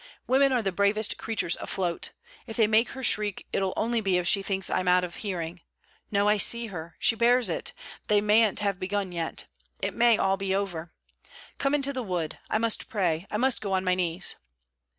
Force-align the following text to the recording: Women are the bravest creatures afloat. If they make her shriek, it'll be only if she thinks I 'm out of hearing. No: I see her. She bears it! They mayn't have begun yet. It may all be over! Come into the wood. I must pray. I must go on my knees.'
Women 0.25 0.51
are 0.51 0.63
the 0.63 0.71
bravest 0.71 1.19
creatures 1.19 1.55
afloat. 1.59 2.09
If 2.47 2.57
they 2.57 2.65
make 2.65 2.89
her 2.93 3.03
shriek, 3.03 3.45
it'll 3.53 3.69
be 3.69 3.77
only 3.77 4.17
if 4.17 4.27
she 4.27 4.41
thinks 4.41 4.67
I 4.67 4.79
'm 4.79 4.87
out 4.87 5.03
of 5.03 5.17
hearing. 5.17 5.61
No: 6.09 6.27
I 6.27 6.37
see 6.37 6.65
her. 6.73 6.95
She 6.97 7.13
bears 7.15 7.51
it! 7.51 7.71
They 8.07 8.19
mayn't 8.19 8.61
have 8.61 8.79
begun 8.79 9.11
yet. 9.11 9.45
It 9.79 9.93
may 9.93 10.17
all 10.17 10.37
be 10.37 10.55
over! 10.55 10.91
Come 11.59 11.75
into 11.75 11.93
the 11.93 12.01
wood. 12.01 12.39
I 12.49 12.57
must 12.57 12.89
pray. 12.89 13.27
I 13.29 13.37
must 13.37 13.61
go 13.61 13.73
on 13.73 13.83
my 13.83 13.93
knees.' 13.93 14.37